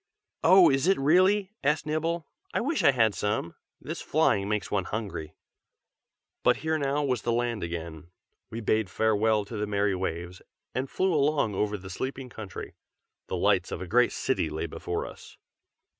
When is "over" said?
11.53-11.77